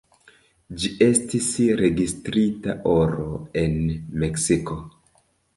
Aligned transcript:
Ĝi 0.83 0.89
estis 1.07 1.49
registrita 1.81 2.77
oro 2.95 3.29
en 3.65 3.79
Meksiko. 4.25 4.83